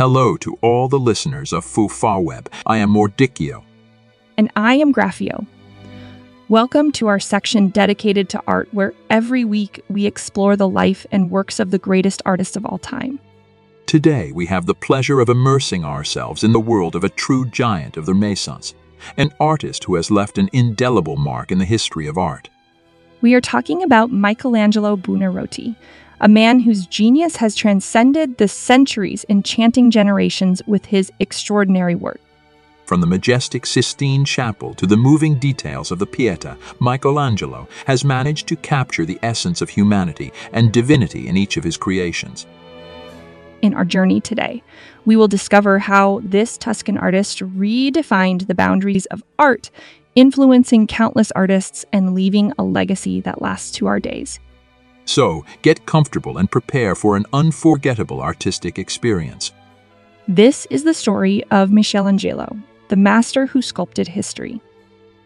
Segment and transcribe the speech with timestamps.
[0.00, 2.46] Hello to all the listeners of FuffaWeb.
[2.64, 3.62] I am Mordicchio.
[4.38, 5.46] And I am Graphio.
[6.48, 11.30] Welcome to our section dedicated to art, where every week we explore the life and
[11.30, 13.20] works of the greatest artists of all time.
[13.84, 17.98] Today we have the pleasure of immersing ourselves in the world of a true giant
[17.98, 18.72] of the Renaissance,
[19.18, 22.48] an artist who has left an indelible mark in the history of art.
[23.20, 25.76] We are talking about Michelangelo Buonarroti,
[26.20, 32.20] a man whose genius has transcended the centuries, enchanting generations with his extraordinary work.
[32.84, 38.48] From the majestic Sistine Chapel to the moving details of the Pietà, Michelangelo has managed
[38.48, 42.46] to capture the essence of humanity and divinity in each of his creations.
[43.62, 44.62] In our journey today,
[45.04, 49.70] we will discover how this Tuscan artist redefined the boundaries of art,
[50.16, 54.40] influencing countless artists and leaving a legacy that lasts to our days.
[55.04, 59.52] So, get comfortable and prepare for an unforgettable artistic experience.
[60.28, 62.56] This is the story of Michelangelo,
[62.88, 64.60] the master who sculpted history.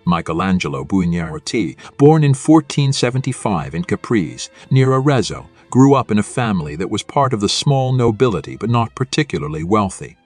[0.07, 6.91] Michelangelo Buonarroti, born in 1475 in Caprese, near Arezzo, grew up in a family that
[6.91, 10.17] was part of the small nobility but not particularly wealthy.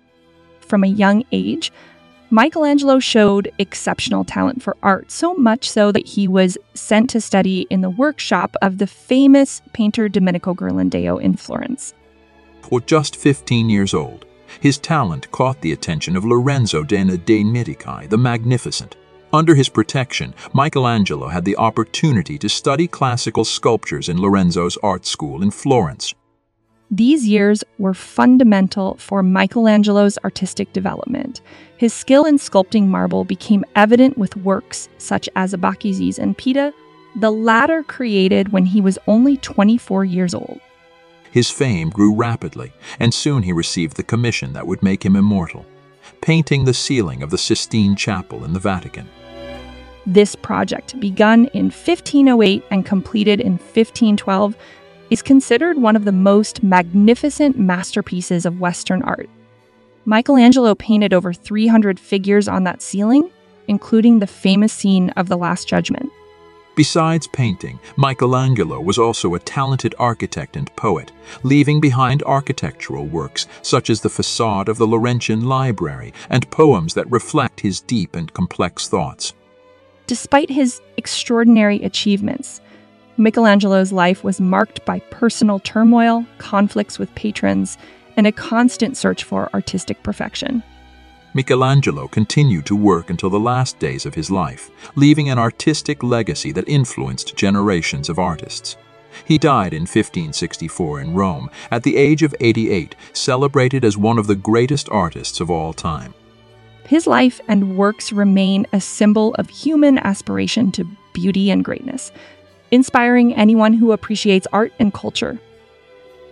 [0.61, 1.73] From a young age,
[2.31, 7.67] Michelangelo showed exceptional talent for art, so much so that he was sent to study
[7.71, 11.95] in the workshop of the famous painter Domenico Ghirlandaio in Florence.
[12.61, 14.27] For just 15 years old,
[14.61, 18.97] his talent caught the attention of Lorenzo Dana Medici, the Magnificent.
[19.33, 25.43] Under his protection, Michelangelo had the opportunity to study classical sculptures in Lorenzo's art school
[25.43, 26.15] in Florence.
[26.91, 31.43] These years were fundamental for Michelangelo's artistic development.
[31.77, 36.73] His skill in sculpting marble became evident with works such as Bacchus and Pieta,
[37.17, 40.61] the latter created when he was only 24 years old.
[41.31, 45.67] His fame grew rapidly, and soon he received the commission that would make him immortal
[46.21, 49.09] painting the ceiling of the Sistine Chapel in the Vatican.
[50.07, 54.57] This project, begun in 1508 and completed in 1512,
[55.11, 59.29] is considered one of the most magnificent masterpieces of Western art.
[60.05, 63.31] Michelangelo painted over 300 figures on that ceiling,
[63.67, 66.11] including the famous scene of the Last Judgment.
[66.79, 71.11] Besides painting, Michelangelo was also a talented architect and poet,
[71.43, 77.11] leaving behind architectural works such as the facade of the Laurentian Library and poems that
[77.11, 79.35] reflect his deep and complex thoughts.
[80.07, 82.61] Despite his extraordinary achievements,
[83.19, 87.77] Michelangelo's life was marked by personal turmoil, conflicts with patrons,
[88.17, 90.63] and a constant search for artistic perfection.
[91.35, 96.53] Michelangelo continued to work until the last days of his life, leaving an artistic legacy
[96.53, 98.77] that influenced generations of artists.
[99.25, 104.29] He died in 1564 in Rome at the age of 88, celebrated as one of
[104.29, 106.15] the greatest artists of all time.
[106.87, 112.13] His life and works remain a symbol of human aspiration to beauty and greatness,
[112.71, 115.39] inspiring anyone who appreciates art and culture.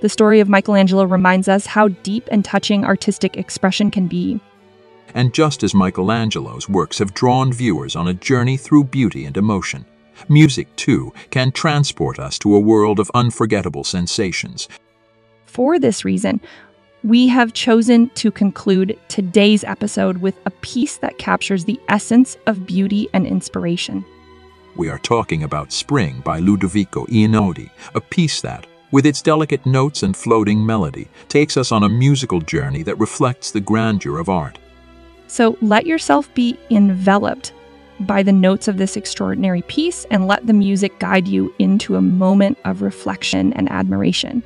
[0.00, 4.40] The story of Michelangelo reminds us how deep and touching artistic expression can be.
[5.14, 9.86] And just as Michelangelo's works have drawn viewers on a journey through beauty and emotion,
[10.28, 14.68] music, too, can transport us to a world of unforgettable sensations.
[15.46, 16.40] For this reason,
[17.02, 22.66] we have chosen to conclude today's episode with a piece that captures the essence of
[22.66, 24.04] beauty and inspiration.
[24.76, 30.02] We are talking about Spring by Ludovico Einaudi, a piece that, with its delicate notes
[30.02, 34.58] and floating melody, takes us on a musical journey that reflects the grandeur of art.
[35.28, 37.54] So let yourself be enveloped
[38.00, 42.02] by the notes of this extraordinary piece and let the music guide you into a
[42.02, 44.42] moment of reflection and admiration.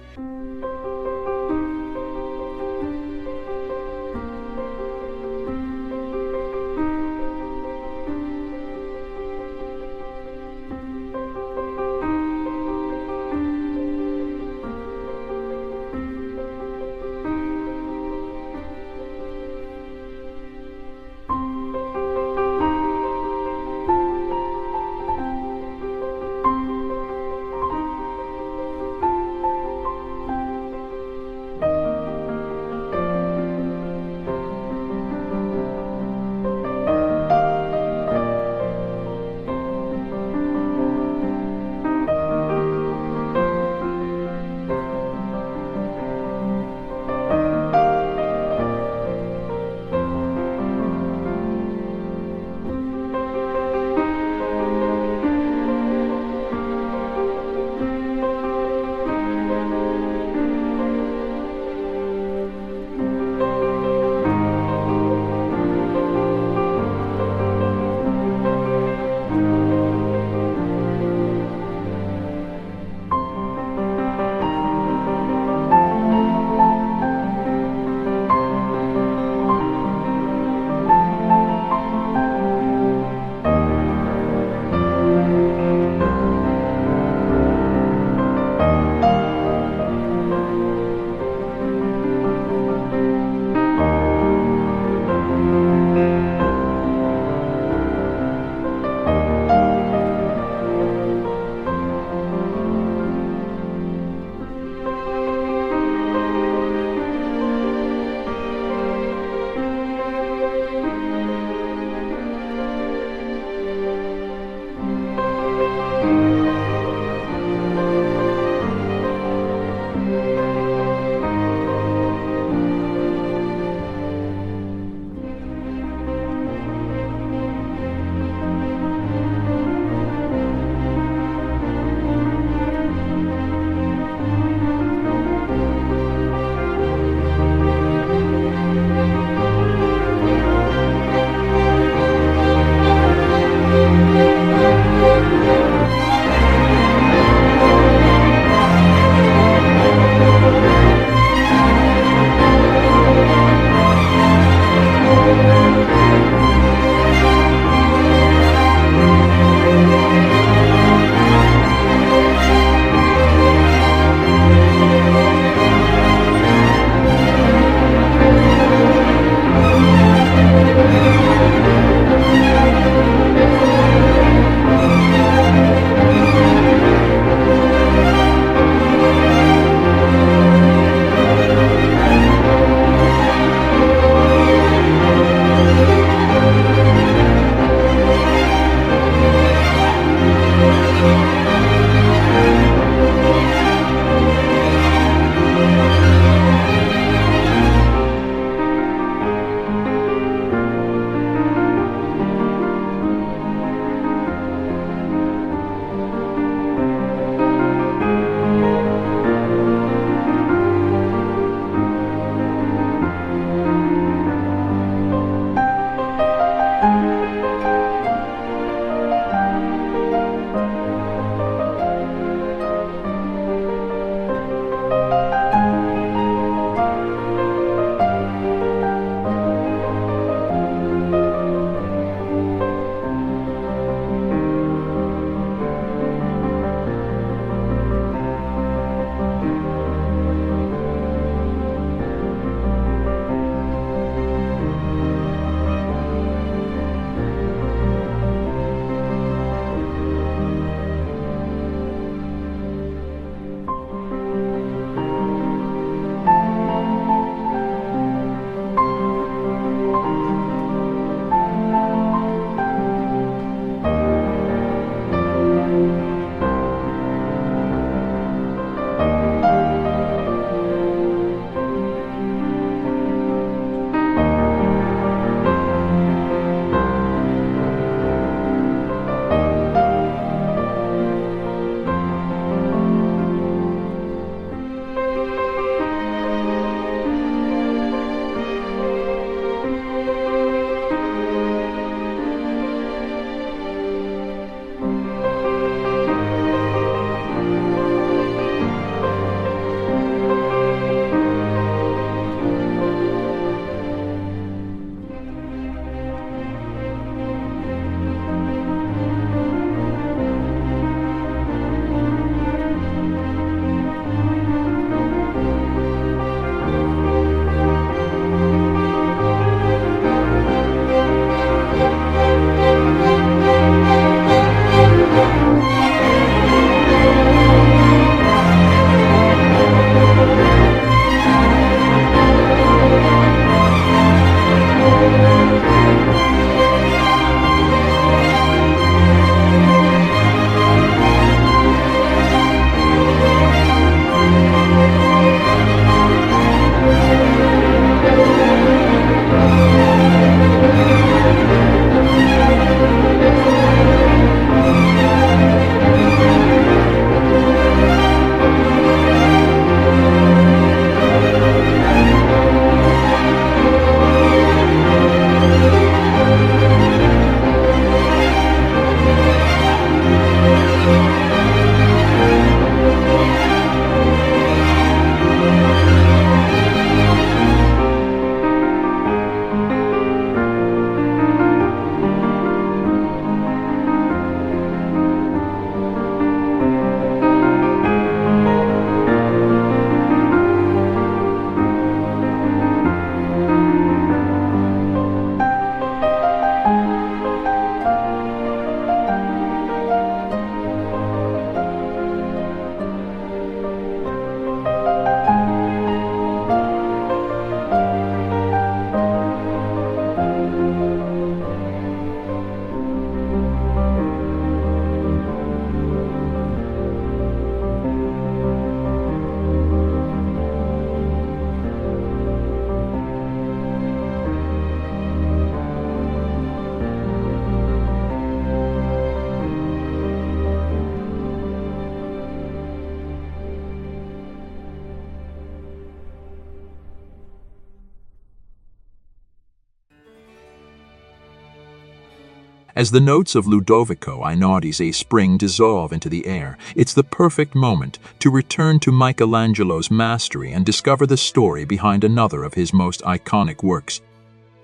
[442.77, 447.57] As the notes of Ludovico Einaudi's A Spring dissolve into the air, it's the perfect
[447.57, 453.03] moment to return to Michelangelo's mastery and discover the story behind another of his most
[453.03, 454.01] iconic works.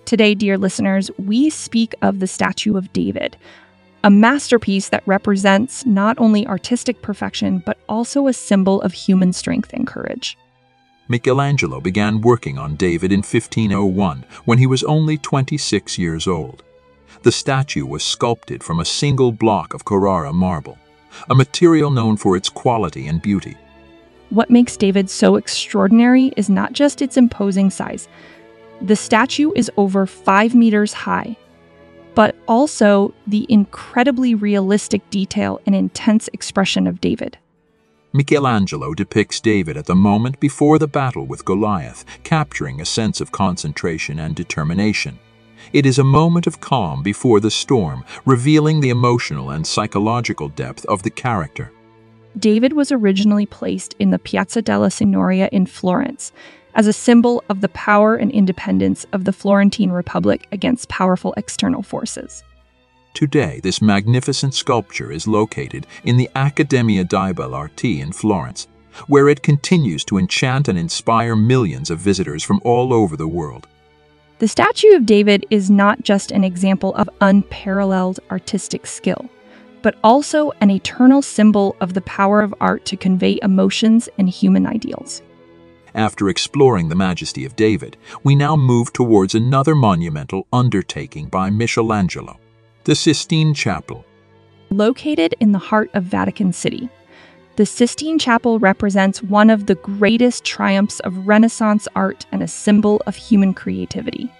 [0.04, 3.36] Today, dear listeners, we speak of the Statue of David,
[4.04, 9.72] a masterpiece that represents not only artistic perfection, but also a symbol of human strength
[9.72, 10.38] and courage.
[11.08, 16.62] Michelangelo began working on David in 1501 when he was only 26 years old.
[17.26, 20.78] The statue was sculpted from a single block of Carrara marble,
[21.28, 23.56] a material known for its quality and beauty.
[24.30, 28.06] What makes David so extraordinary is not just its imposing size.
[28.80, 31.36] The statue is over five meters high,
[32.14, 37.38] but also the incredibly realistic detail and intense expression of David.
[38.12, 43.32] Michelangelo depicts David at the moment before the battle with Goliath, capturing a sense of
[43.32, 45.18] concentration and determination.
[45.72, 50.84] It is a moment of calm before the storm, revealing the emotional and psychological depth
[50.86, 51.72] of the character.
[52.38, 56.32] David was originally placed in the Piazza della Signoria in Florence
[56.74, 61.82] as a symbol of the power and independence of the Florentine Republic against powerful external
[61.82, 62.44] forces.
[63.14, 68.68] Today, this magnificent sculpture is located in the Accademia di Belle Arti in Florence,
[69.06, 73.66] where it continues to enchant and inspire millions of visitors from all over the world.
[74.38, 79.30] The statue of David is not just an example of unparalleled artistic skill,
[79.80, 84.66] but also an eternal symbol of the power of art to convey emotions and human
[84.66, 85.22] ideals.
[85.94, 92.38] After exploring the majesty of David, we now move towards another monumental undertaking by Michelangelo,
[92.84, 94.04] the Sistine Chapel.
[94.68, 96.90] Located in the heart of Vatican City,
[97.56, 103.02] the Sistine Chapel represents one of the greatest triumphs of Renaissance art and a symbol
[103.06, 104.30] of human creativity.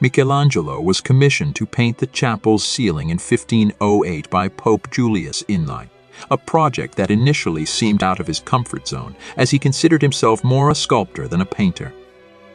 [0.00, 5.88] Michelangelo was commissioned to paint the chapel's ceiling in 1508 by Pope Julius Inli,
[6.30, 10.68] a project that initially seemed out of his comfort zone, as he considered himself more
[10.68, 11.94] a sculptor than a painter.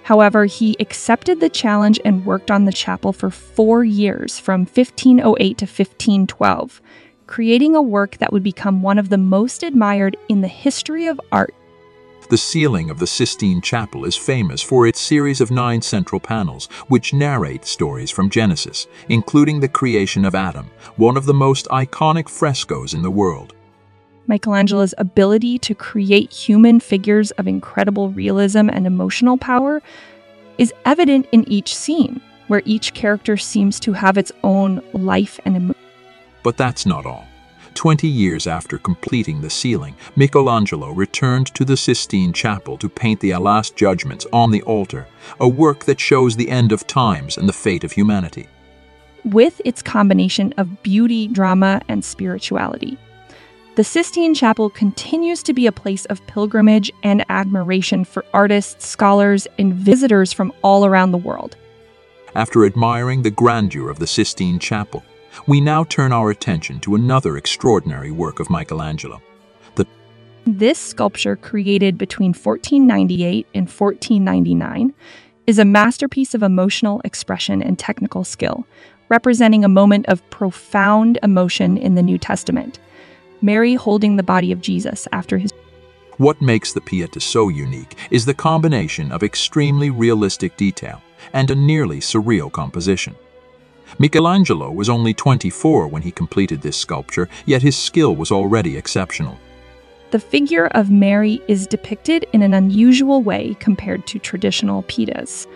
[0.04, 5.58] However, he accepted the challenge and worked on the chapel for four years, from 1508
[5.58, 6.82] to 1512,
[7.28, 11.22] creating a work that would become one of the most admired in the history of
[11.32, 11.54] art.
[12.30, 16.66] The ceiling of the Sistine Chapel is famous for its series of nine central panels,
[16.88, 22.28] which narrate stories from Genesis, including the creation of Adam, one of the most iconic
[22.28, 23.54] frescoes in the world.
[24.28, 29.82] Michelangelo's ability to create human figures of incredible realism and emotional power
[30.58, 35.56] is evident in each scene, where each character seems to have its own life and
[35.56, 35.87] emotion.
[36.48, 37.28] But that's not all.
[37.74, 43.36] Twenty years after completing the ceiling, Michelangelo returned to the Sistine Chapel to paint the
[43.36, 45.08] Last Judgments on the altar,
[45.42, 48.48] a work that shows the end of times and the fate of humanity.
[49.26, 52.98] With its combination of beauty, drama, and spirituality,
[53.76, 59.48] the Sistine Chapel continues to be a place of pilgrimage and admiration for artists, scholars,
[59.60, 61.58] and visitors from all around the world.
[62.36, 65.04] After admiring the grandeur of the Sistine Chapel,
[65.46, 69.22] we now turn our attention to another extraordinary work of Michelangelo.
[69.76, 69.86] The
[70.46, 74.94] this sculpture, created between 1498 and 1499,
[75.46, 78.66] is a masterpiece of emotional expression and technical skill,
[79.10, 82.80] representing a moment of profound emotion in the New Testament.
[83.42, 85.52] Mary holding the body of Jesus after his
[86.18, 91.00] what makes the Pieta so unique is the combination of extremely realistic detail
[91.32, 93.16] and a nearly surreal composition.
[94.00, 99.40] Michelangelo was only 24 when he completed this sculpture, yet his skill was already exceptional.
[100.12, 105.48] The figure of Mary is depicted in an unusual way compared to traditional Pietas.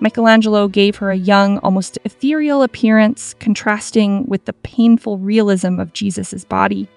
[0.00, 6.44] Michelangelo gave her a young, almost ethereal appearance, contrasting with the painful realism of Jesus'
[6.44, 6.88] body.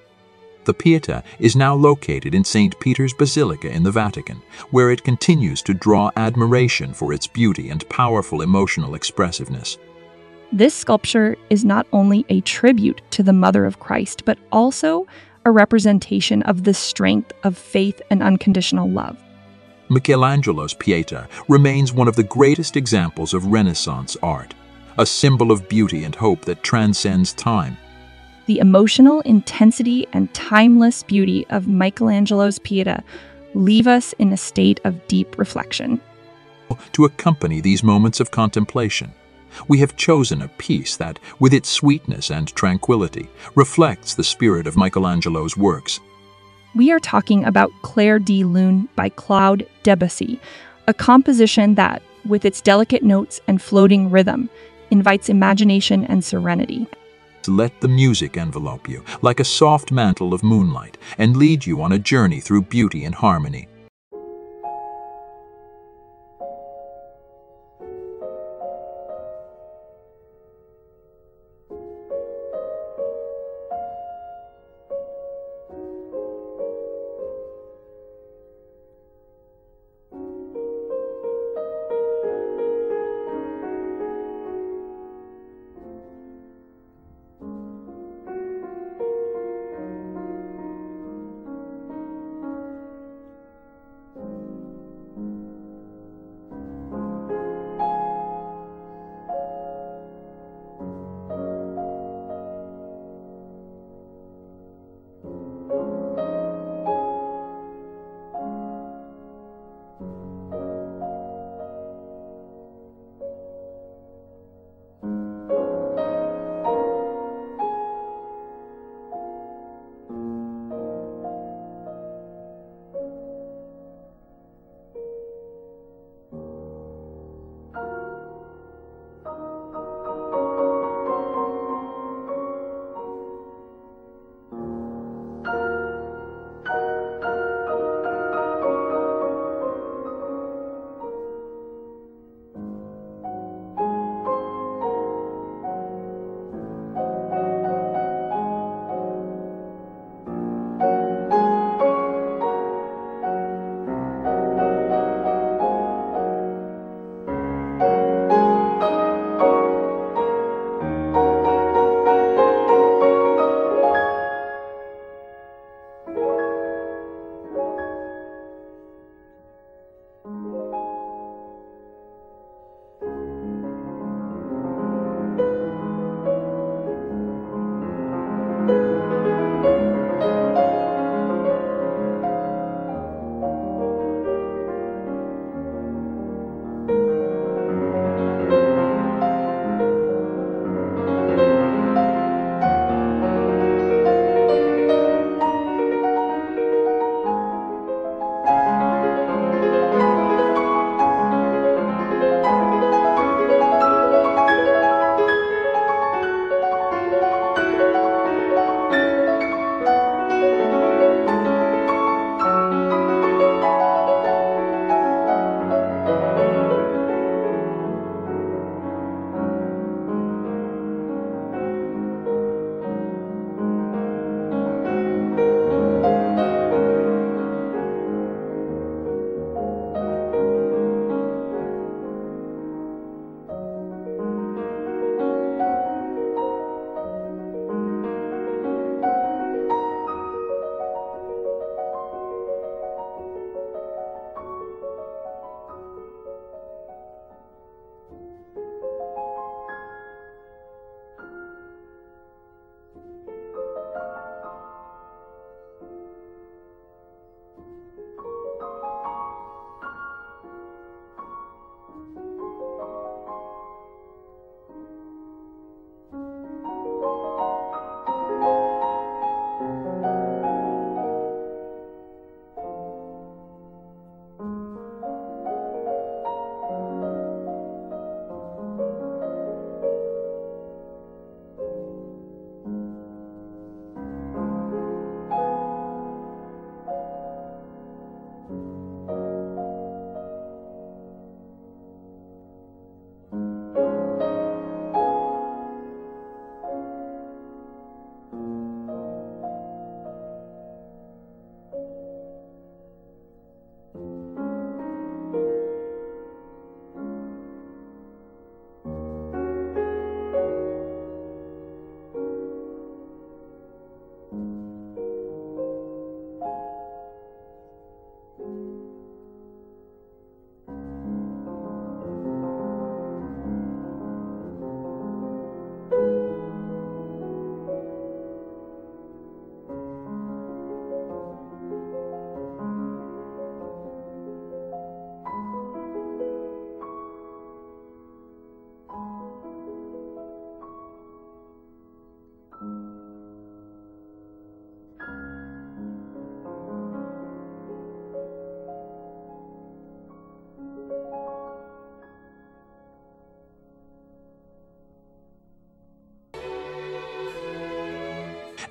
[0.64, 2.80] The Pieta is now located in St.
[2.80, 4.42] Peter's Basilica in the Vatican,
[4.72, 9.78] where it continues to draw admiration for its beauty and powerful emotional expressiveness.
[10.52, 15.08] This sculpture is not only a tribute to the Mother of Christ, but also
[15.44, 19.22] a representation of the strength of faith and unconditional love.
[19.90, 24.54] Michelangelo's Pieta remains one of the greatest examples of Renaissance art,
[24.98, 27.78] a symbol of beauty and hope that transcends time.
[28.48, 33.04] The emotional intensity and timeless beauty of Michelangelo's Pieta
[33.54, 36.00] leave us in a state of deep reflection.
[36.94, 39.14] To accompany these moments of contemplation,
[39.68, 44.78] we have chosen a piece that, with its sweetness and tranquility, reflects the spirit of
[44.78, 46.00] Michelangelo's works.
[46.76, 50.40] We are talking about Clair de Lune by Claude Debussy,
[50.88, 54.50] a composition that, with its delicate notes and floating rhythm,
[54.92, 56.88] invites imagination and serenity.
[57.48, 61.92] let the music envelope you, like a soft mantle of moonlight, and lead you on
[61.92, 63.68] a journey through beauty and harmony.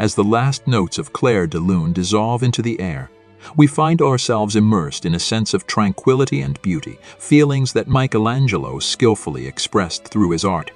[0.04, 3.10] As the last notes of Clair de Lune dissolve into the air,
[3.56, 9.46] we find ourselves immersed in a sense of tranquility and beauty, feelings that Michelangelo skillfully
[9.46, 10.70] expressed through his art.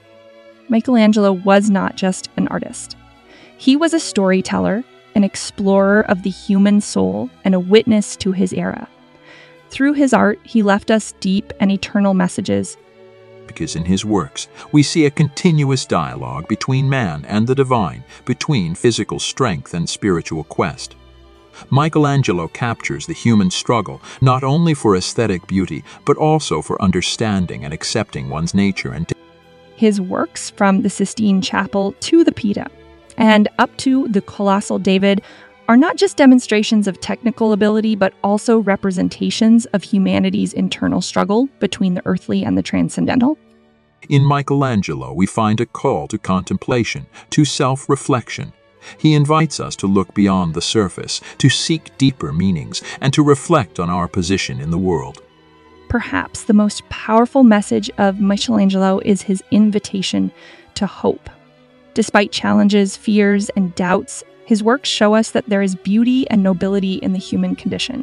[0.71, 2.97] Michelangelo was not just an artist.
[3.59, 4.83] He was a storyteller,
[5.15, 8.89] an explorer of the human soul, and a witness to his era.
[9.69, 12.79] Through his art, he left us deep and eternal messages.
[13.49, 18.77] Because in his works, we see a continuous dialogue between man and the divine, between
[18.77, 20.95] physical strength and spiritual quest.
[21.71, 27.75] Michelangelo captures the human struggle not only for aesthetic beauty, but also for understanding and
[27.75, 29.13] accepting one's nature and
[29.75, 32.69] his works from the Sistine Chapel to the Pietà
[33.17, 35.23] and up to the Colossal David
[35.69, 41.95] are not just demonstrations of technical ability, but also representations of humanity's internal struggle between
[41.95, 43.39] the earthly and the transcendental.
[44.09, 48.55] In Michelangelo, we find a call to contemplation, to self reflection.
[48.97, 53.79] He invites us to look beyond the surface, to seek deeper meanings, and to reflect
[53.79, 55.23] on our position in the world.
[55.89, 60.31] Perhaps the most powerful message of Michelangelo is his invitation
[60.75, 61.29] to hope.
[61.93, 66.95] Despite challenges, fears, and doubts, his works show us that there is beauty and nobility
[66.95, 68.03] in the human condition.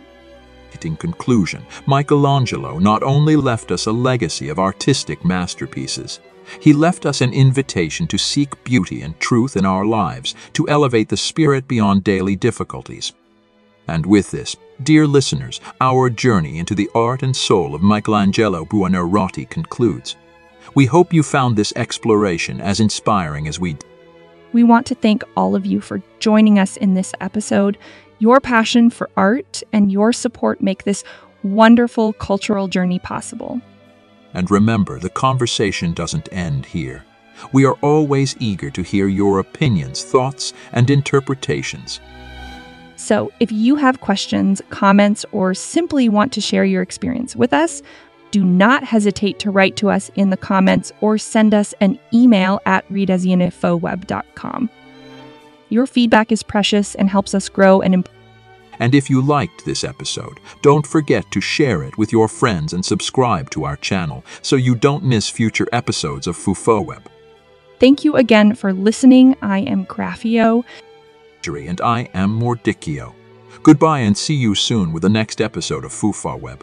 [0.83, 6.19] In conclusion, Michelangelo not only left us a legacy of artistic masterpieces,
[6.59, 11.09] he left us an invitation to seek beauty and truth in our lives, to elevate
[11.09, 13.13] the spirit beyond daily difficulties.
[13.87, 19.49] And with this, dear listeners, our journey into the art and soul of Michelangelo Buonarroti
[19.49, 20.15] concludes.
[20.75, 23.94] We hope you found this exploration as inspiring as we did.
[24.55, 27.77] We want to thank all of you for joining us in this episode.
[28.19, 31.03] Your passion for art and your support make this
[31.43, 33.59] wonderful cultural journey possible.
[34.33, 37.03] And remember, the conversation doesn't end here.
[37.51, 41.99] We are always eager to hear your opinions, thoughts, and interpretations.
[42.95, 47.81] So, if you have questions, comments, or simply want to share your experience with us,
[48.35, 52.59] do not hesitate to write to us in the comments or send us an email
[52.65, 54.69] at readasinfoweb.com.
[55.69, 58.13] Your feedback is precious and helps us grow and improve.
[58.77, 62.83] And if you liked this episode, don't forget to share it with your friends and
[62.83, 67.03] subscribe to our channel so you don't miss future episodes of FuffaWeb.
[67.79, 69.37] Thank you again for listening.
[69.41, 70.65] I am Graphio
[71.47, 73.13] and I am Mordicchio.
[73.63, 76.59] Goodbye and see you soon with the next episode of FuffaWeb.